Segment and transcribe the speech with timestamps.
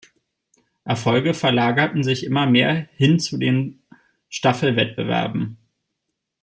[0.83, 3.83] Erfolge verlagerten sich immer mehr hin zu den
[4.29, 5.59] Staffelwettbewerben.